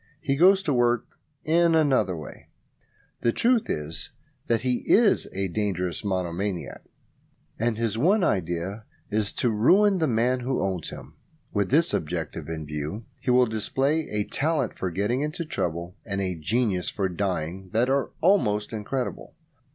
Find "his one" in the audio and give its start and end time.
7.77-8.23